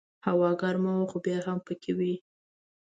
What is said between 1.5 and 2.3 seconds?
پکې وې.